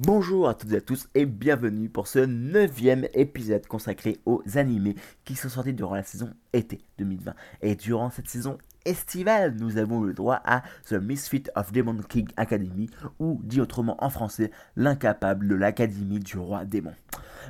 Bonjour 0.00 0.48
à 0.48 0.54
toutes 0.54 0.70
et 0.70 0.76
à 0.76 0.80
tous 0.80 1.08
et 1.16 1.26
bienvenue 1.26 1.88
pour 1.88 2.06
ce 2.06 2.20
neuvième 2.20 3.08
épisode 3.14 3.66
consacré 3.66 4.18
aux 4.26 4.44
animés 4.54 4.94
qui 5.24 5.34
sont 5.34 5.48
sortis 5.48 5.72
durant 5.72 5.96
la 5.96 6.04
saison 6.04 6.32
été 6.52 6.78
2020. 6.98 7.34
Et 7.62 7.74
durant 7.74 8.08
cette 8.08 8.28
saison 8.28 8.58
estivale, 8.84 9.56
nous 9.58 9.76
avons 9.76 10.00
le 10.00 10.14
droit 10.14 10.40
à 10.44 10.62
The 10.88 10.92
Misfit 10.92 11.50
of 11.56 11.72
Demon 11.72 11.96
King 12.08 12.28
Academy 12.36 12.88
ou 13.18 13.40
dit 13.42 13.60
autrement 13.60 13.96
en 13.98 14.08
français, 14.08 14.52
l'incapable 14.76 15.48
de 15.48 15.56
l'Académie 15.56 16.20
du 16.20 16.38
roi 16.38 16.64
démon. 16.64 16.94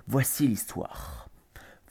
Voici 0.07 0.49
l'histoire. 0.49 1.27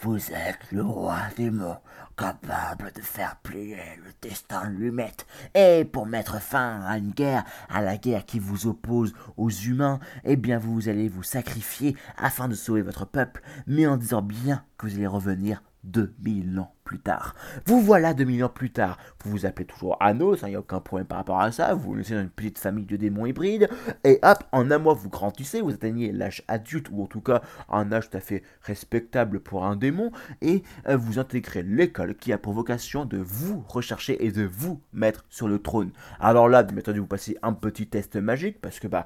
Vous 0.01 0.31
êtes 0.31 0.71
le 0.71 0.83
roi 0.83 1.17
démon, 1.35 1.75
capable 2.15 2.91
de 2.93 3.01
faire 3.01 3.37
plier 3.41 3.77
le 3.97 4.11
destin 4.21 4.69
de 4.69 4.75
l'humette. 4.75 5.25
Et 5.55 5.85
pour 5.85 6.05
mettre 6.05 6.39
fin 6.39 6.81
à 6.81 6.99
une 6.99 7.11
guerre, 7.11 7.43
à 7.67 7.81
la 7.81 7.97
guerre 7.97 8.25
qui 8.25 8.37
vous 8.37 8.67
oppose 8.67 9.15
aux 9.37 9.49
humains, 9.49 9.99
eh 10.23 10.35
bien 10.35 10.59
vous 10.59 10.87
allez 10.87 11.09
vous 11.09 11.23
sacrifier 11.23 11.95
afin 12.15 12.47
de 12.47 12.53
sauver 12.53 12.83
votre 12.83 13.05
peuple, 13.05 13.41
mais 13.65 13.87
en 13.87 13.97
disant 13.97 14.21
bien 14.21 14.63
que 14.77 14.85
vous 14.85 14.95
allez 14.95 15.07
revenir 15.07 15.63
2000 15.83 16.59
ans 16.59 16.76
plus 16.87 16.99
tard. 16.99 17.35
Vous 17.65 17.81
voilà 17.81 18.13
2000 18.13 18.45
ans 18.45 18.49
plus 18.49 18.71
tard. 18.71 18.97
Vous 19.23 19.31
vous 19.31 19.45
appelez 19.45 19.65
toujours 19.65 19.97
Anos, 19.99 20.39
il 20.43 20.49
n'y 20.49 20.55
a 20.55 20.59
aucun 20.59 20.79
problème 20.79 21.05
par 21.05 21.17
rapport 21.17 21.41
à 21.41 21.51
ça. 21.51 21.73
Vous 21.73 21.99
êtes 21.99 22.11
dans 22.11 22.21
une 22.21 22.29
petite 22.29 22.59
famille 22.59 22.85
de 22.85 22.95
démons 22.95 23.25
hybrides. 23.25 23.67
Et 24.05 24.19
hop, 24.23 24.45
en 24.53 24.71
un 24.71 24.77
mois, 24.77 24.93
vous 24.93 25.09
grandissez, 25.09 25.59
vous 25.59 25.73
atteignez 25.73 26.13
l'âge 26.13 26.43
adulte, 26.47 26.87
ou 26.89 27.03
en 27.03 27.07
tout 27.07 27.19
cas 27.19 27.41
un 27.69 27.91
âge 27.91 28.09
tout 28.09 28.15
à 28.15 28.21
fait 28.21 28.41
respectable 28.61 29.41
pour 29.41 29.65
un 29.65 29.75
démon. 29.75 30.11
Et 30.41 30.63
euh, 30.87 30.95
vous 30.95 31.19
intégrez 31.19 31.61
l'école 31.61 32.15
qui 32.15 32.31
a 32.31 32.37
pour 32.37 32.53
vocation 32.53 33.03
de 33.03 33.17
vous 33.17 33.65
rechercher 33.67 34.25
et 34.25 34.31
de 34.31 34.43
vous 34.43 34.81
mettre 34.93 35.25
sur 35.29 35.49
le 35.49 35.59
trône. 35.59 35.91
Alors 36.21 36.47
là, 36.47 36.63
bien 36.63 36.77
entendu, 36.77 36.99
vous 36.99 37.05
passez 37.05 37.37
un 37.43 37.51
petit 37.51 37.87
test 37.87 38.15
magique 38.15 38.61
parce 38.61 38.79
que 38.79 38.87
bah, 38.87 39.05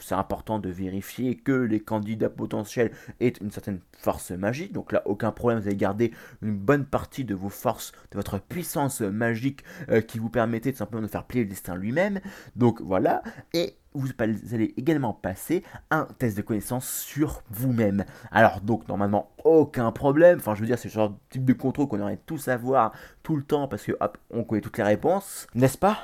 c'est 0.00 0.14
important 0.14 0.58
de 0.60 0.70
vérifier 0.70 1.36
que 1.36 1.52
les 1.52 1.80
candidats 1.80 2.30
potentiels 2.30 2.90
aient 3.20 3.34
une 3.42 3.50
certaine 3.50 3.80
force 3.98 4.30
magique. 4.30 4.72
Donc 4.72 4.92
là, 4.92 5.02
aucun 5.04 5.30
problème, 5.30 5.60
vous 5.60 5.66
allez 5.66 5.76
garder 5.76 6.12
une 6.40 6.56
bonne 6.56 6.86
partie 6.86 7.17
de 7.24 7.34
vos 7.34 7.48
forces, 7.48 7.92
de 8.10 8.16
votre 8.16 8.38
puissance 8.38 9.00
magique 9.00 9.64
euh, 9.90 10.00
qui 10.00 10.18
vous 10.18 10.30
permettait 10.30 10.72
tout 10.72 10.78
simplement 10.78 11.02
de 11.02 11.08
faire 11.08 11.24
plier 11.24 11.44
le 11.44 11.50
destin 11.50 11.76
lui-même. 11.76 12.20
Donc 12.56 12.80
voilà, 12.80 13.22
et 13.52 13.76
vous 13.94 14.08
allez 14.52 14.74
également 14.76 15.12
passer 15.12 15.62
un 15.90 16.04
test 16.18 16.36
de 16.36 16.42
connaissance 16.42 16.88
sur 16.88 17.42
vous-même. 17.50 18.04
Alors 18.30 18.60
donc 18.60 18.86
normalement 18.88 19.30
aucun 19.44 19.90
problème, 19.92 20.38
enfin 20.38 20.54
je 20.54 20.60
veux 20.60 20.66
dire 20.66 20.78
c'est 20.78 20.88
le 20.88 20.94
genre 20.94 21.10
de 21.10 21.16
type 21.30 21.44
de 21.44 21.52
contrôle 21.52 21.88
qu'on 21.88 22.00
aurait 22.00 22.20
tous 22.24 22.48
à 22.48 22.56
voir 22.56 22.92
tout 23.22 23.36
le 23.36 23.42
temps 23.42 23.68
parce 23.68 23.84
que 23.84 23.92
hop, 24.00 24.18
on 24.30 24.44
connaît 24.44 24.60
toutes 24.60 24.78
les 24.78 24.84
réponses, 24.84 25.46
n'est-ce 25.54 25.78
pas? 25.78 25.98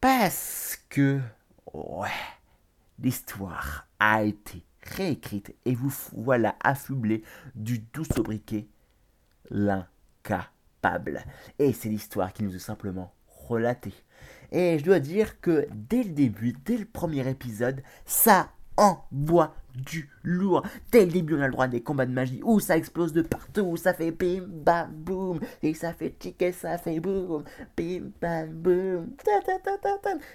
Parce 0.00 0.78
que 0.88 1.20
ouais, 1.72 2.08
l'histoire 2.98 3.86
a 3.98 4.22
été 4.22 4.62
réécrite 4.82 5.54
et 5.64 5.74
vous 5.74 5.92
voilà 6.12 6.54
affublé 6.62 7.22
du 7.54 7.80
doux 7.92 8.04
sobriquet 8.04 8.68
l'un 9.50 9.86
capable. 10.26 11.24
Et 11.58 11.72
c'est 11.72 11.88
l'histoire 11.88 12.32
qui 12.32 12.42
nous 12.42 12.54
est 12.54 12.60
simplement 12.60 13.12
relatée. 13.48 13.94
Et 14.52 14.78
je 14.78 14.84
dois 14.84 15.00
dire 15.00 15.40
que 15.40 15.66
dès 15.72 16.02
le 16.02 16.10
début, 16.10 16.54
dès 16.64 16.76
le 16.76 16.84
premier 16.84 17.28
épisode, 17.28 17.82
ça 18.04 18.50
envoie 18.76 19.54
du 19.76 20.08
lourd. 20.22 20.62
Dès 20.90 21.06
le 21.06 21.16
on 21.36 21.40
a 21.40 21.46
le 21.46 21.52
droit 21.52 21.68
des 21.68 21.82
combats 21.82 22.06
de 22.06 22.12
magie 22.12 22.40
où 22.44 22.60
ça 22.60 22.76
explose 22.76 23.12
de 23.12 23.22
partout, 23.22 23.62
où 23.62 23.76
ça 23.76 23.94
fait 23.94 24.10
bim 24.10 24.44
bam 24.46 24.90
boum, 24.92 25.40
et 25.62 25.74
ça 25.74 25.92
fait 25.92 26.10
tic 26.10 26.40
et 26.42 26.52
ça 26.52 26.78
fait 26.78 27.00
boum, 27.00 27.44
bim 27.76 28.10
bam 28.20 28.48
boum. 28.50 29.06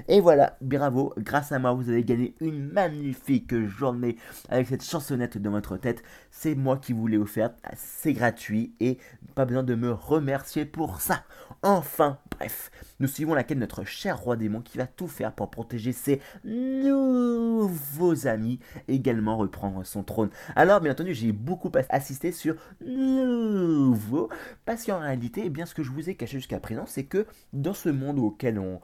Et 0.08 0.22
voilà, 0.22 0.58
bravo, 0.62 1.14
grâce 1.18 1.52
à 1.52 1.60
moi, 1.60 1.74
vous 1.74 1.90
avez 1.90 2.04
gagné 2.04 2.36
une 2.40 2.72
magnifique 2.72 3.66
journée 3.66 4.18
avec 4.50 4.68
cette 4.68 4.84
chansonnette 4.84 5.38
de 5.38 5.50
votre 5.50 5.78
tête. 5.78 6.04
C'est 6.30 6.56
moi 6.56 6.78
qui 6.78 6.94
vous 6.94 7.08
l'ai 7.08 7.18
offerte, 7.18 7.56
c'est 7.76 8.14
gratuit 8.14 8.74
et 8.80 8.98
pas 9.36 9.46
besoin 9.46 9.64
de 9.64 9.76
me 9.76 9.92
remercier 9.92 10.66
pour 10.66 11.02
ça. 11.02 11.24
Enfin, 11.64 12.18
bref, 12.32 12.72
nous 13.00 13.08
suivons 13.08 13.34
la 13.34 13.44
quête 13.44 13.58
de 13.58 13.62
notre 13.62 13.84
cher 13.84 14.20
roi 14.20 14.36
démon 14.36 14.62
qui 14.62 14.78
va 14.78 14.88
tout 14.88 15.08
faire 15.08 15.34
pour 15.34 15.52
protéger 15.52 15.92
ses 15.92 16.22
nouveaux 16.44 18.28
amis, 18.28 18.60
également 18.88 19.31
reprendre 19.38 19.86
son 19.86 20.04
trône. 20.04 20.30
Alors, 20.56 20.82
bien 20.82 20.92
entendu, 20.92 21.14
j'ai 21.14 21.32
beaucoup 21.32 21.72
assisté 21.90 22.32
sur 22.32 22.56
nouveau, 22.82 24.30
parce 24.66 24.86
qu'en 24.86 25.00
réalité, 25.00 25.44
eh 25.46 25.50
bien, 25.50 25.66
ce 25.66 25.76
que 25.76 25.84
je 25.84 25.92
vous 25.92 26.10
ai 26.10 26.16
caché 26.16 26.38
jusqu'à 26.38 26.60
présent, 26.60 26.86
c'est 26.86 27.06
que 27.06 27.26
dans 27.54 27.74
ce 27.74 27.90
monde 27.90 28.20
auquel 28.20 28.60
on, 28.60 28.80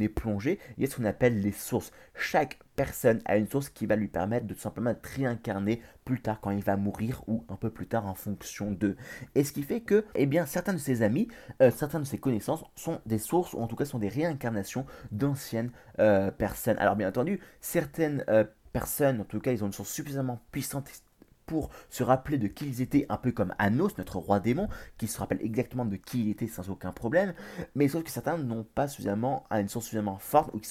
est 0.00 0.08
plongé, 0.08 0.60
il 0.76 0.84
y 0.84 0.86
a 0.86 0.90
ce 0.90 0.96
qu'on 0.96 1.04
appelle 1.04 1.40
les 1.40 1.50
sources. 1.50 1.90
Chaque 2.14 2.60
personne 2.76 3.20
a 3.24 3.36
une 3.36 3.48
source 3.48 3.68
qui 3.68 3.86
va 3.86 3.96
lui 3.96 4.06
permettre 4.06 4.46
de 4.46 4.54
tout 4.54 4.60
simplement 4.60 4.90
être 4.90 5.04
réincarné 5.04 5.82
plus 6.04 6.20
tard 6.20 6.40
quand 6.40 6.52
il 6.52 6.62
va 6.62 6.76
mourir 6.76 7.22
ou 7.26 7.44
un 7.48 7.56
peu 7.56 7.68
plus 7.68 7.88
tard 7.88 8.06
en 8.06 8.14
fonction 8.14 8.70
d'eux. 8.70 8.96
Et 9.34 9.42
ce 9.42 9.52
qui 9.52 9.62
fait 9.64 9.80
que, 9.80 10.04
eh 10.14 10.26
bien, 10.26 10.46
certains 10.46 10.72
de 10.72 10.78
ses 10.78 11.02
amis, 11.02 11.26
euh, 11.60 11.72
certains 11.72 11.98
de 11.98 12.04
ses 12.04 12.18
connaissances 12.18 12.64
sont 12.76 13.00
des 13.06 13.18
sources, 13.18 13.54
ou 13.54 13.58
en 13.58 13.66
tout 13.66 13.74
cas 13.74 13.84
sont 13.84 13.98
des 13.98 14.08
réincarnations 14.08 14.86
d'anciennes 15.10 15.72
euh, 15.98 16.30
personnes. 16.30 16.78
Alors 16.78 16.96
bien 16.96 17.08
entendu, 17.08 17.40
certaines 17.60 18.24
euh, 18.28 18.44
personnes, 18.72 19.20
en 19.20 19.24
tout 19.24 19.40
cas, 19.40 19.52
ils 19.52 19.62
ont 19.62 19.68
une 19.68 19.72
source 19.72 19.90
suffisamment 19.90 20.44
puissante 20.50 20.88
pour 21.46 21.70
se 21.90 22.02
rappeler 22.02 22.38
de 22.38 22.46
qui 22.46 22.66
ils 22.66 22.80
étaient, 22.80 23.06
un 23.08 23.16
peu 23.16 23.32
comme 23.32 23.54
Anos, 23.58 23.96
notre 23.98 24.18
roi 24.18 24.40
démon, 24.40 24.68
qui 24.98 25.08
se 25.08 25.18
rappelle 25.18 25.40
exactement 25.42 25.84
de 25.84 25.96
qui 25.96 26.22
il 26.22 26.30
était 26.30 26.46
sans 26.46 26.70
aucun 26.70 26.92
problème, 26.92 27.34
mais 27.74 27.88
sauf 27.88 28.04
que 28.04 28.10
certains 28.10 28.38
n'ont 28.38 28.64
pas 28.64 28.88
suffisamment, 28.88 29.44
une 29.50 29.68
source 29.68 29.86
suffisamment 29.86 30.18
forte 30.18 30.50
ou 30.54 30.58
qui 30.58 30.70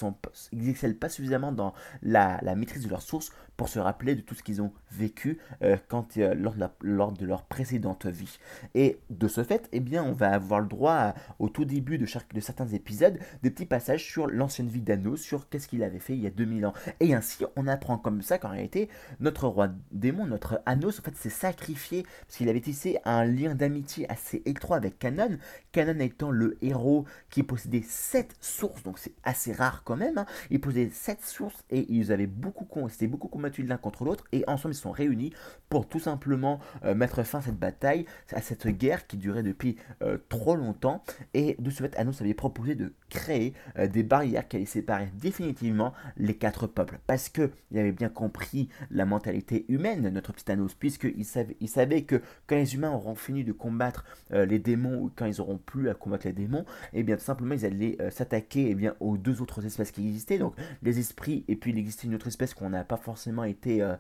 n'excellent 0.54 0.98
pas 0.98 1.10
suffisamment 1.10 1.52
dans 1.52 1.74
la, 2.02 2.40
maîtrise 2.56 2.84
de 2.84 2.90
leur 2.90 3.02
source 3.02 3.32
pour 3.58 3.70
se 3.70 3.80
rappeler 3.80 4.16
de 4.16 4.22
tout 4.22 4.36
ce 4.36 4.44
qu'ils 4.44 4.62
ont 4.62 4.72
vécu 4.92 5.40
euh, 5.62 5.78
quand, 5.88 6.18
euh, 6.18 6.34
lors, 6.34 6.56
de 6.56 6.66
lors, 6.82 7.12
de 7.12 7.26
leur 7.26 7.44
précédente 7.44 8.06
vie. 8.06 8.40
Et 8.74 9.00
de 9.10 9.28
ce 9.28 9.44
fait, 9.44 9.70
eh 9.72 9.80
bien, 9.80 10.04
on 10.04 10.14
va 10.14 10.32
avoir 10.32 10.60
le 10.60 10.68
droit 10.68 11.14
au 11.40 11.50
tout 11.50 11.66
début 11.66 11.98
de, 11.98 12.06
chaque, 12.06 12.34
de 12.34 12.40
certains 12.40 12.68
épisodes 12.68 13.20
des 13.44 13.52
petits 13.52 13.66
passages 13.66 14.04
sur 14.04 14.28
l'ancienne 14.28 14.68
vie 14.68 14.82
d'Anos, 14.82 15.22
sur 15.22 15.50
qu'est-ce 15.50 15.68
qu'il 15.68 15.84
avait 15.84 16.00
fait 16.00 16.14
il 16.14 16.22
y 16.22 16.28
a 16.28 16.32
2000 16.32 16.66
ans. 16.66 16.74
Et 17.00 17.14
ainsi, 17.14 17.46
on 17.56 17.68
apprend 17.68 17.98
comme 17.98 18.22
ça 18.22 18.38
qu'en 18.38 18.50
réalité, 18.50 18.90
notre 19.20 19.48
roi 19.48 19.70
démon, 19.92 20.26
notre 20.26 20.61
Anos, 20.66 21.00
en 21.00 21.04
fait, 21.04 21.16
s'est 21.16 21.30
sacrifié 21.30 22.04
parce 22.26 22.38
qu'il 22.38 22.50
avait 22.50 22.62
tissé 22.62 22.98
un 23.06 23.26
lien 23.26 23.56
d'amitié 23.56 24.10
assez 24.10 24.42
étroit 24.46 24.78
avec 24.78 25.00
Canon. 25.00 25.38
Canon 25.72 26.00
étant 26.00 26.32
le 26.32 26.58
héros 26.62 27.06
qui 27.30 27.44
possédait 27.44 27.84
sept 27.88 28.36
sources, 28.42 28.84
donc 28.84 29.00
c'est 29.00 29.14
assez 29.24 29.54
rare 29.54 29.84
quand 29.84 29.96
même. 29.96 30.18
Hein. 30.18 30.26
Il 30.50 30.60
possédait 30.60 30.92
sept 30.92 31.24
sources 31.24 31.64
et 31.70 31.86
ils 31.92 32.12
avaient 32.12 32.28
beaucoup, 32.28 32.66
beaucoup 33.08 33.28
combattu 33.28 33.64
l'un 33.64 33.78
contre 33.78 34.04
l'autre 34.04 34.26
et 34.32 34.44
ensemble 34.48 34.76
ils 34.76 34.78
sont 34.78 34.92
réunis 34.92 35.34
pour 35.70 35.88
tout 35.88 36.00
simplement 36.00 36.60
euh, 36.84 36.96
mettre 36.96 37.24
fin 37.24 37.40
à 37.40 37.42
cette 37.42 37.60
bataille, 37.60 38.06
à 38.32 38.42
cette 38.42 38.68
guerre 38.68 39.08
qui 39.08 39.18
durait 39.18 39.44
depuis 39.44 39.78
euh, 40.02 40.18
trop 40.30 40.56
longtemps. 40.56 41.04
Et 41.34 41.56
de 41.60 41.70
ce 41.70 41.84
fait, 41.84 41.96
Anos 41.98 42.22
avait 42.22 42.34
proposé 42.34 42.76
de 42.76 42.94
créer 43.10 43.54
euh, 43.78 43.88
des 43.88 44.04
barrières 44.04 44.48
qui 44.48 44.58
allaient 44.58 44.66
séparer 44.66 45.10
définitivement 45.16 45.94
les 46.18 46.36
quatre 46.36 46.68
peuples 46.68 47.00
parce 47.08 47.30
que 47.30 47.52
il 47.72 47.80
avait 47.80 47.92
bien 47.92 48.10
compris 48.10 48.70
la 48.90 49.06
mentalité 49.06 49.66
humaine, 49.70 50.10
notre 50.10 50.34
petit 50.34 50.51
Anos 50.52 50.74
puisqu'il 50.76 51.26
savait, 51.26 51.56
il 51.60 51.70
savait 51.70 52.04
que 52.04 52.22
quand 52.48 52.56
les 52.56 52.76
humains 52.76 52.92
auront 52.92 53.16
fini 53.16 53.44
de 53.44 53.52
combattre 53.52 54.06
euh, 54.34 54.46
les 54.46 54.60
démons, 54.60 55.04
ou 55.04 55.12
quand 55.16 55.26
ils 55.26 55.42
auront 55.42 55.58
plus 55.58 55.90
à 55.90 55.94
combattre 55.94 56.28
les 56.28 56.34
démons, 56.34 56.66
et 56.94 57.00
eh 57.00 57.04
bien 57.04 57.16
tout 57.16 57.24
simplement 57.24 57.54
ils 57.54 57.66
allaient 57.66 57.98
euh, 58.02 58.10
s'attaquer 58.12 58.68
et 58.68 58.72
eh 58.72 58.76
bien, 58.76 58.96
aux 59.00 59.18
deux 59.18 59.42
autres 59.42 59.66
espèces 59.66 59.92
qui 59.92 60.08
existaient, 60.08 60.38
donc 60.38 60.56
les 60.84 61.00
esprits, 61.00 61.44
et 61.48 61.56
puis 61.56 61.72
il 61.72 61.78
existait 61.78 62.08
une 62.08 62.16
autre 62.16 62.28
espèce 62.28 62.54
qu'on 62.54 62.70
n'a 62.70 62.84
pas 62.84 62.98
forcément 62.98 63.44
été 63.44 63.82
euh, 63.82 63.96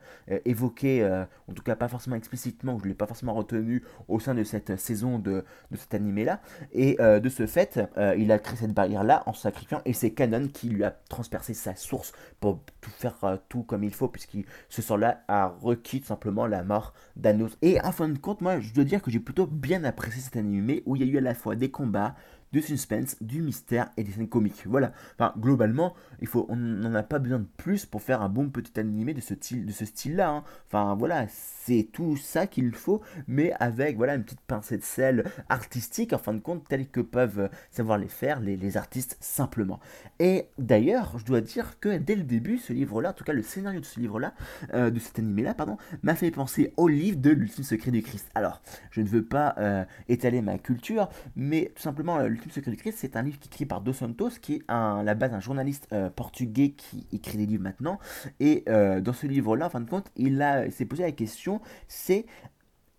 évoquée, 0.46 1.06
en 1.48 1.54
tout 1.54 1.64
cas 1.64 1.76
pas 1.76 1.88
forcément 1.88 2.16
explicitement, 2.16 2.78
je 2.78 2.84
ne 2.84 2.90
l'ai 2.90 2.96
pas 2.96 3.08
forcément 3.08 3.34
retenu 3.34 3.84
au 4.08 4.20
sein 4.20 4.36
de 4.36 4.44
cette 4.44 4.78
saison 4.80 5.20
de, 5.20 5.44
de 5.72 5.78
cet 5.78 5.94
animé-là, 5.94 6.42
et 6.74 6.98
de 7.00 7.30
ce 7.30 7.46
fait, 7.46 7.80
il 8.18 8.32
a 8.32 8.40
créé 8.40 8.58
cette 8.58 8.74
barrière-là 8.74 9.24
en 9.26 9.34
sacrifiant, 9.34 9.82
et 9.86 9.94
c'est 9.94 10.12
Canon 10.12 10.48
qui 10.48 10.70
lui 10.70 10.84
a 10.84 10.92
transpercé 11.10 11.54
sa 11.54 11.76
source 11.76 12.12
pour 12.40 12.62
tout 12.82 12.92
faire 12.92 13.16
tout 13.50 13.64
comme 13.64 13.84
il 13.84 13.94
faut, 13.94 14.08
puisqu'il 14.08 14.46
ce 14.70 14.82
sort-là 14.82 15.24
a 15.28 15.48
requis 15.48 16.02
tout 16.02 16.08
simplement 16.08 16.41
la 16.48 16.64
mort 16.64 16.94
d'Anos. 17.16 17.58
Et 17.62 17.82
en 17.82 17.92
fin 17.92 18.10
de 18.10 18.18
compte, 18.18 18.42
moi, 18.42 18.60
je 18.60 18.74
dois 18.74 18.84
dire 18.84 19.02
que 19.02 19.12
j'ai 19.12 19.20
plutôt 19.20 19.48
bien 19.48 19.84
apprécié 19.84 20.22
cet 20.22 20.36
animé 20.36 20.84
où 20.86 20.96
il 20.96 21.04
y 21.04 21.10
a 21.10 21.12
eu 21.12 21.18
à 21.18 21.22
la 21.22 21.36
fois 21.36 21.56
des 21.56 21.72
combats, 21.72 22.16
du 22.52 22.62
suspense, 22.62 23.16
du 23.22 23.42
mystère 23.42 23.90
et 23.98 24.04
des 24.04 24.12
scènes 24.12 24.30
comiques. 24.30 24.64
Voilà. 24.66 24.92
Enfin, 25.16 25.34
globalement, 25.38 25.94
il 26.20 26.28
faut, 26.28 26.46
on 26.50 26.56
n'en 26.56 26.94
a 26.96 27.04
pas 27.04 27.20
besoin 27.20 27.40
de 27.40 27.48
plus 27.58 27.86
pour 27.86 28.02
faire 28.02 28.22
un 28.22 28.30
bon 28.30 28.50
petit 28.50 28.80
animé 28.80 29.14
de 29.14 29.22
ce 29.22 29.36
style, 29.36 29.66
de 29.66 29.72
ce 29.72 29.86
style-là. 29.86 30.30
Hein. 30.30 30.44
Enfin, 30.68 30.96
voilà, 30.96 31.26
c'est 31.30 31.90
tout 31.92 32.18
ça 32.18 32.48
qu'il 32.48 32.72
faut, 32.74 33.02
mais 33.28 33.54
avec 33.60 33.98
voilà 33.98 34.16
une 34.16 34.24
petite 34.24 34.42
pincée 34.42 34.78
de 34.78 34.84
sel 34.84 35.26
artistique, 35.50 36.14
en 36.14 36.18
fin 36.18 36.34
de 36.34 36.40
compte, 36.40 36.68
tel 36.68 36.88
que 36.90 37.02
peuvent 37.02 37.50
savoir 37.70 37.98
les 37.98 38.08
faire 38.08 38.40
les, 38.40 38.58
les 38.58 38.78
artistes 38.78 39.18
simplement. 39.20 39.80
Et 40.20 40.48
d'ailleurs, 40.58 41.18
je 41.18 41.26
dois 41.26 41.42
dire 41.42 41.80
que 41.80 41.98
dès 41.98 42.16
le 42.16 42.24
début, 42.24 42.58
ce 42.58 42.74
livre-là, 42.74 43.12
en 43.12 43.14
tout 43.14 43.24
cas 43.24 43.34
le 43.34 43.44
scénario 43.44 43.80
de 43.80 43.86
ce 43.86 44.00
livre-là, 44.00 44.34
euh, 44.74 44.90
de 44.90 45.00
cet 45.00 45.20
animé-là, 45.20 45.54
pardon, 45.54 45.78
m'a 46.04 46.16
fait 46.16 46.32
penser 46.32 46.74
au 46.78 46.88
livre 46.88 47.18
de 47.20 47.30
l'ultime 47.30 47.64
secret 47.64 47.92
du 47.92 48.02
Christ. 48.02 48.30
Alors, 48.36 48.62
je 48.92 49.02
ne 49.02 49.08
veux 49.08 49.24
pas 49.24 49.56
euh, 49.58 49.84
étaler 50.10 50.42
ma 50.42 50.58
culture, 50.58 51.10
mais 51.36 51.72
tout 51.76 51.82
simplement, 51.82 52.18
L'ultime 52.42 52.56
secret 52.56 52.72
du 52.72 52.78
Christ, 52.78 52.98
c'est 52.98 53.16
un 53.16 53.22
livre 53.22 53.38
qui 53.38 53.50
est 53.50 53.54
écrit 53.54 53.66
par 53.68 53.82
Dos 53.82 53.94
Santos, 53.94 54.32
qui 54.42 54.56
est 54.56 54.62
à 54.68 55.04
la 55.04 55.14
base 55.14 55.32
un 55.32 55.40
journaliste 55.40 55.88
euh, 55.94 56.10
portugais 56.10 56.72
qui 56.72 57.06
écrit 57.12 57.38
des 57.38 57.46
livres 57.46 57.62
maintenant. 57.62 58.00
Et 58.40 58.64
euh, 58.68 59.00
dans 59.00 59.14
ce 59.14 59.28
livre-là, 59.28 59.68
en 59.68 59.70
fin 59.70 59.80
de 59.80 59.88
compte, 59.88 60.12
il, 60.16 60.42
a, 60.42 60.68
s'est 60.72 60.86
posé 60.86 61.04
la 61.04 61.12
question, 61.12 61.62
c'est 61.88 62.26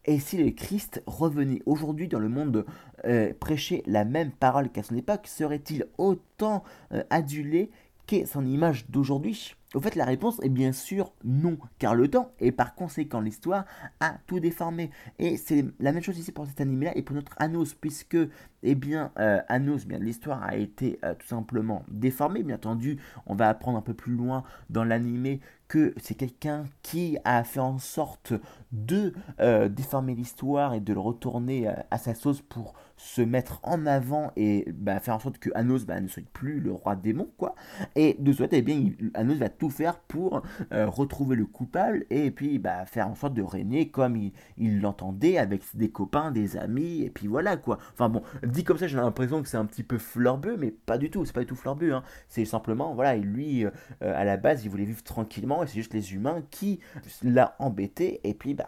et 0.04 0.20
si 0.20 0.36
le 0.36 0.50
Christ 0.52 1.02
revenait 1.06 1.60
aujourd'hui 1.66 2.06
dans 2.06 2.20
le 2.20 2.28
monde 2.28 2.64
euh, 3.04 3.32
prêcher 3.40 3.82
la 3.86 4.04
même 4.04 4.30
parole 4.30 4.70
qu'à 4.70 4.84
son 4.84 4.94
époque, 4.94 5.26
serait-il 5.26 5.86
autant 5.98 6.62
adulé 7.10 7.70
qu'est 8.06 8.26
son 8.26 8.46
image 8.46 8.88
d'aujourd'hui? 8.90 9.56
Au 9.74 9.80
fait, 9.80 9.94
la 9.94 10.04
réponse 10.04 10.38
est 10.42 10.50
bien 10.50 10.72
sûr 10.72 11.12
non, 11.24 11.56
car 11.78 11.94
le 11.94 12.08
temps 12.08 12.32
et 12.40 12.52
par 12.52 12.74
conséquent 12.74 13.20
l'histoire 13.20 13.64
a 14.00 14.18
tout 14.26 14.38
déformé. 14.38 14.90
Et 15.18 15.36
c'est 15.36 15.64
la 15.80 15.92
même 15.92 16.02
chose 16.02 16.18
ici 16.18 16.30
pour 16.30 16.46
cet 16.46 16.60
animé-là 16.60 16.96
et 16.96 17.02
pour 17.02 17.16
notre 17.16 17.34
Anos, 17.38 17.74
puisque, 17.74 18.18
eh 18.62 18.74
bien, 18.74 19.10
euh, 19.18 19.40
bien, 19.86 19.98
l'histoire 19.98 20.42
a 20.42 20.56
été 20.56 20.98
euh, 21.04 21.14
tout 21.18 21.26
simplement 21.26 21.84
déformée. 21.88 22.42
Bien 22.42 22.56
entendu, 22.56 22.98
on 23.26 23.34
va 23.34 23.48
apprendre 23.48 23.78
un 23.78 23.82
peu 23.82 23.94
plus 23.94 24.14
loin 24.14 24.44
dans 24.70 24.84
l'animé 24.84 25.40
que 25.68 25.94
c'est 25.96 26.14
quelqu'un 26.14 26.64
qui 26.82 27.16
a 27.24 27.44
fait 27.44 27.60
en 27.60 27.78
sorte 27.78 28.34
de 28.72 29.14
euh, 29.40 29.70
déformer 29.70 30.14
l'histoire 30.14 30.74
et 30.74 30.80
de 30.80 30.92
le 30.92 31.00
retourner 31.00 31.66
euh, 31.66 31.72
à 31.90 31.96
sa 31.96 32.14
sauce 32.14 32.42
pour 32.42 32.74
se 32.98 33.22
mettre 33.22 33.58
en 33.62 33.86
avant 33.86 34.32
et 34.36 34.70
bah, 34.74 35.00
faire 35.00 35.14
en 35.14 35.18
sorte 35.18 35.38
que 35.38 35.48
Anos 35.54 35.86
bah, 35.86 35.98
ne 36.00 36.08
soit 36.08 36.22
plus 36.34 36.60
le 36.60 36.72
roi 36.72 36.94
démon 36.94 37.26
quoi 37.38 37.54
et 37.96 38.16
de 38.18 38.32
ce 38.32 38.44
eh 38.52 38.60
bien 38.62 38.90
Anos 39.14 39.38
va 39.38 39.48
tout 39.48 39.70
faire 39.70 39.98
pour 39.98 40.42
retrouver 40.70 41.36
le 41.36 41.46
coupable 41.46 42.04
et 42.10 42.30
puis 42.30 42.58
bah, 42.58 42.84
faire 42.84 43.08
en 43.08 43.14
sorte 43.14 43.34
de 43.34 43.42
régner 43.42 43.88
comme 43.88 44.16
il 44.58 44.80
l'entendait 44.80 45.38
avec 45.38 45.62
des 45.74 45.90
copains 45.90 46.30
des 46.30 46.56
amis 46.56 47.02
et 47.02 47.10
puis 47.10 47.26
voilà 47.26 47.56
quoi 47.56 47.78
enfin 47.92 48.08
bon 48.08 48.22
dit 48.52 48.64
comme 48.64 48.78
ça 48.78 48.86
j'ai 48.86 48.96
l'impression 48.96 49.42
que 49.42 49.48
c'est 49.48 49.56
un 49.56 49.66
petit 49.66 49.82
peu 49.82 49.98
fleurbeux 49.98 50.56
mais 50.56 50.70
pas 50.70 50.98
du 50.98 51.10
tout 51.10 51.24
c'est 51.24 51.32
pas 51.32 51.40
du 51.40 51.46
tout 51.46 51.56
fleurbeux 51.56 51.92
hein. 51.92 52.02
c'est 52.28 52.44
simplement 52.44 52.94
voilà 52.94 53.16
lui 53.16 53.64
à 54.00 54.24
la 54.24 54.36
base 54.36 54.64
il 54.64 54.70
voulait 54.70 54.84
vivre 54.84 55.02
tranquillement 55.02 55.66
c'est 55.66 55.74
juste 55.74 55.94
les 55.94 56.14
humains 56.14 56.42
qui 56.50 56.80
l'a 57.22 57.56
embêté, 57.58 58.20
et 58.24 58.34
puis 58.34 58.54
bah 58.54 58.66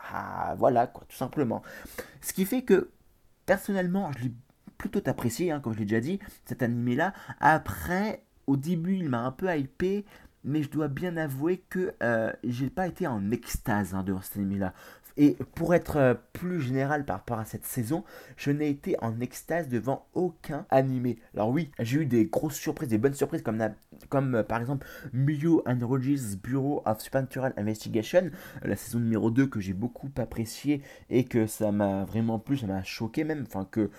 voilà, 0.56 0.86
quoi, 0.86 1.04
tout 1.08 1.16
simplement. 1.16 1.62
Ce 2.20 2.32
qui 2.32 2.44
fait 2.44 2.62
que, 2.62 2.90
personnellement, 3.46 4.10
je 4.18 4.24
l'ai 4.24 4.32
plutôt 4.78 5.00
apprécié, 5.06 5.50
hein, 5.50 5.60
comme 5.60 5.74
je 5.74 5.78
l'ai 5.78 5.84
déjà 5.84 6.00
dit, 6.00 6.18
cet 6.44 6.62
animé-là. 6.62 7.12
Après, 7.40 8.24
au 8.46 8.56
début, 8.56 8.96
il 8.96 9.08
m'a 9.08 9.20
un 9.20 9.32
peu 9.32 9.54
hypé, 9.56 10.04
mais 10.42 10.62
je 10.62 10.70
dois 10.70 10.88
bien 10.88 11.16
avouer 11.16 11.64
que 11.70 11.94
euh, 12.02 12.32
j'ai 12.44 12.70
pas 12.70 12.86
été 12.86 13.06
en 13.06 13.30
extase 13.30 13.94
hein, 13.94 14.02
devant 14.02 14.20
cet 14.20 14.36
anime-là. 14.36 14.74
Et 15.16 15.36
pour 15.54 15.74
être 15.74 15.96
euh, 15.96 16.14
plus 16.32 16.60
général 16.60 17.04
par 17.04 17.18
rapport 17.18 17.38
à 17.38 17.44
cette 17.44 17.64
saison, 17.64 18.04
je 18.36 18.50
n'ai 18.50 18.68
été 18.68 18.96
en 19.00 19.20
extase 19.20 19.68
devant 19.68 20.06
aucun 20.14 20.66
animé. 20.70 21.18
Alors 21.34 21.50
oui, 21.50 21.70
j'ai 21.78 22.00
eu 22.00 22.06
des 22.06 22.26
grosses 22.26 22.56
surprises, 22.56 22.88
des 22.88 22.98
bonnes 22.98 23.14
surprises 23.14 23.42
comme, 23.42 24.34
euh, 24.34 24.42
par 24.42 24.60
exemple 24.60 24.86
Miyu 25.12 25.60
and 25.66 25.78
Roger's 25.82 26.36
Bureau 26.36 26.82
of 26.84 27.00
Supernatural 27.00 27.54
Investigation, 27.56 28.30
euh, 28.64 28.68
la 28.68 28.76
saison 28.76 28.98
numéro 28.98 29.30
2 29.30 29.46
que 29.46 29.60
j'ai 29.60 29.72
beaucoup 29.72 30.10
apprécié 30.16 30.82
et 31.10 31.24
que 31.24 31.46
ça 31.46 31.70
m'a 31.70 32.04
vraiment 32.04 32.40
plu, 32.40 32.58
ça 32.58 32.66
m'a 32.66 32.82
choqué 32.82 33.22
même, 33.22 33.44
enfin 33.46 33.68
que 33.70 33.90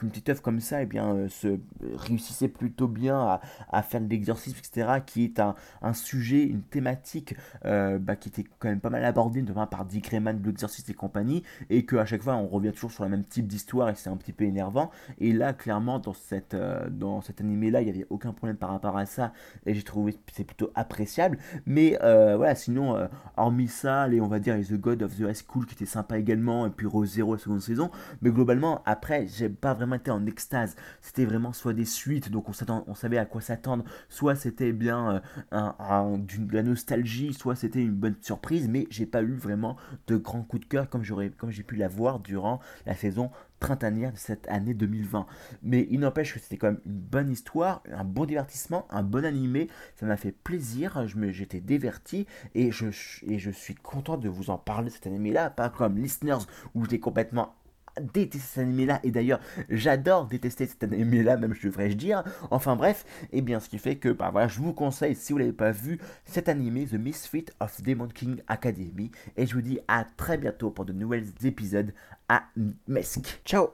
qu'une 0.00 0.08
petite 0.08 0.30
œuvre 0.30 0.40
comme 0.40 0.60
ça, 0.60 0.82
eh 0.82 0.86
bien, 0.86 1.14
euh, 1.14 1.28
se 1.28 1.58
réussissait 1.94 2.48
plutôt 2.48 2.88
bien 2.88 3.38
à, 3.70 3.82
faire 3.82 4.00
de 4.00 4.08
l'exorcisme, 4.08 4.56
etc., 4.58 5.00
qui 5.04 5.24
est 5.24 5.40
un, 5.40 5.54
sujet, 5.92 6.42
une 6.44 6.62
thématique 6.62 7.34
euh, 7.66 7.98
bah, 7.98 8.16
qui 8.16 8.30
était 8.30 8.44
quand 8.58 8.68
même 8.68 8.80
pas 8.80 8.88
mal 8.88 9.04
abordée, 9.04 9.42
notamment 9.42 9.66
par 9.66 9.84
Dick 9.84 10.06
Rayman, 10.08 10.40
de 10.40 10.50
et 10.88 10.94
compagnie, 10.94 11.42
et 11.68 11.84
qu'à 11.84 12.04
chaque 12.04 12.22
fois 12.22 12.34
on 12.36 12.46
revient 12.46 12.72
toujours 12.72 12.92
sur 12.92 13.04
le 13.04 13.10
même 13.10 13.24
type 13.24 13.46
d'histoire 13.46 13.88
et 13.88 13.94
c'est 13.94 14.08
un 14.08 14.16
petit 14.16 14.32
peu 14.32 14.44
énervant. 14.44 14.90
Et 15.18 15.32
là, 15.32 15.52
clairement, 15.52 15.98
dans, 15.98 16.14
cette, 16.14 16.54
euh, 16.54 16.88
dans 16.88 17.20
cet 17.20 17.40
animé-là, 17.40 17.82
il 17.82 17.84
n'y 17.84 17.90
avait 17.90 18.06
aucun 18.08 18.32
problème 18.32 18.56
par 18.56 18.70
rapport 18.70 18.96
à 18.96 19.04
ça, 19.04 19.32
et 19.66 19.74
j'ai 19.74 19.82
trouvé 19.82 20.16
c'est 20.32 20.44
plutôt 20.44 20.70
appréciable. 20.74 21.38
Mais 21.66 21.98
voilà, 22.00 22.54
sinon, 22.54 22.96
hormis 23.36 23.68
ça, 23.68 24.08
les, 24.08 24.20
on 24.20 24.28
va 24.28 24.38
dire 24.38 24.56
les 24.56 24.64
The 24.64 24.80
God 24.80 25.02
of 25.02 25.16
the 25.16 25.20
High 25.20 25.36
School 25.46 25.66
qui 25.66 25.74
était 25.74 25.86
sympa 25.86 26.18
également, 26.18 26.66
et 26.66 26.70
puis 26.70 26.86
Rose 26.86 27.10
Zero 27.10 27.34
la 27.34 27.38
seconde 27.38 27.60
saison, 27.60 27.90
mais 28.22 28.30
globalement, 28.30 28.82
après, 28.86 29.26
j'ai 29.26 29.48
pas 29.48 29.74
vraiment 29.74 29.89
été 29.96 30.10
en 30.10 30.26
extase. 30.26 30.76
C'était 31.00 31.24
vraiment 31.24 31.52
soit 31.52 31.72
des 31.72 31.84
suites, 31.84 32.30
donc 32.30 32.48
on, 32.48 32.94
savait 32.94 33.18
à 33.18 33.24
quoi 33.24 33.40
s'attendre, 33.40 33.84
soit 34.08 34.34
c'était 34.34 34.72
bien 34.72 35.22
euh, 35.52 36.16
de 36.18 36.54
la 36.54 36.62
nostalgie, 36.62 37.32
soit 37.32 37.56
c'était 37.56 37.82
une 37.82 37.94
bonne 37.94 38.16
surprise, 38.20 38.68
mais 38.68 38.86
j'ai 38.90 39.06
pas 39.06 39.22
eu 39.22 39.34
vraiment 39.34 39.76
de 40.06 40.16
grands 40.16 40.42
coups 40.42 40.62
de 40.62 40.68
cœur 40.68 40.88
comme 40.88 41.02
j'ai 41.02 41.62
pu 41.62 41.76
l'avoir 41.76 42.20
durant 42.20 42.60
la 42.86 42.94
saison 42.94 43.30
printanière 43.60 44.12
de 44.12 44.16
cette 44.16 44.48
année 44.48 44.74
2020. 44.74 45.26
Mais 45.62 45.86
il 45.90 46.00
n'empêche 46.00 46.34
que 46.34 46.40
c'était 46.40 46.56
quand 46.56 46.68
même 46.68 46.80
une 46.86 46.98
bonne 46.98 47.30
histoire, 47.30 47.82
un 47.92 48.04
bon 48.04 48.24
divertissement, 48.24 48.86
un 48.90 49.02
bon 49.02 49.24
animé. 49.24 49.68
Ça 49.96 50.06
m'a 50.06 50.16
fait 50.16 50.32
plaisir, 50.32 51.06
j'étais 51.30 51.60
diverti 51.60 52.26
et 52.54 52.72
je, 52.72 52.86
et 53.26 53.38
je 53.38 53.50
suis 53.50 53.74
content 53.74 54.16
de 54.16 54.28
vous 54.28 54.50
en 54.50 54.58
parler 54.58 54.90
cet 54.90 55.06
animé-là, 55.06 55.50
pas 55.50 55.68
comme 55.68 55.98
Listeners 55.98 56.46
où 56.74 56.84
j'étais 56.84 56.98
complètement 56.98 57.54
détester 58.00 58.38
cet 58.38 58.62
animé-là, 58.62 59.00
et 59.02 59.10
d'ailleurs, 59.10 59.40
j'adore 59.68 60.26
détester 60.26 60.66
cet 60.66 60.82
animé-là, 60.82 61.36
même 61.36 61.54
je 61.54 61.68
devrais-je 61.68 61.96
dire. 61.96 62.24
Enfin 62.50 62.76
bref, 62.76 63.04
et 63.32 63.42
bien 63.42 63.60
ce 63.60 63.68
qui 63.68 63.78
fait 63.78 63.96
que, 63.96 64.08
bah 64.08 64.30
voilà, 64.30 64.48
je 64.48 64.60
vous 64.60 64.72
conseille, 64.72 65.14
si 65.14 65.32
vous 65.32 65.38
l'avez 65.38 65.52
pas 65.52 65.70
vu, 65.70 65.98
cet 66.24 66.48
animé, 66.48 66.86
The 66.86 66.94
Misfit 66.94 67.46
of 67.60 67.82
Demon 67.82 68.08
King 68.08 68.40
Academy, 68.48 69.10
et 69.36 69.46
je 69.46 69.54
vous 69.54 69.62
dis 69.62 69.78
à 69.88 70.04
très 70.16 70.38
bientôt 70.38 70.70
pour 70.70 70.84
de 70.84 70.92
nouveaux 70.92 71.14
épisodes 71.44 71.92
à 72.28 72.44
Mesk. 72.86 73.40
Ciao 73.44 73.68